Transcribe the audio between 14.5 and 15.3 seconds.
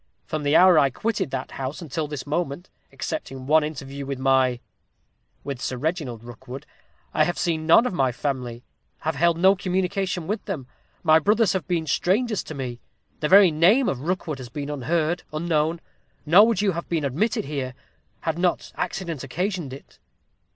unheard,